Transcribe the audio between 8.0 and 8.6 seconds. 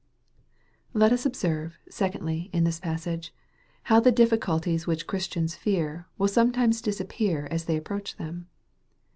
them.